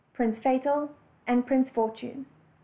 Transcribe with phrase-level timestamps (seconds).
[0.13, 0.89] PRINCE FATAL
[1.27, 2.25] AND PRINCE FORTUNE.